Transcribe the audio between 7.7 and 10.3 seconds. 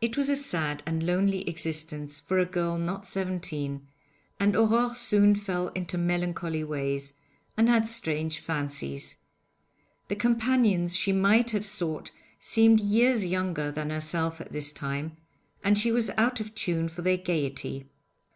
strange fancies. The